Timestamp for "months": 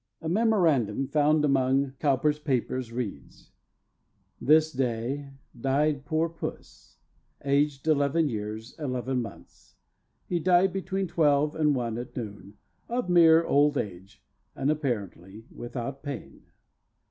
9.21-9.75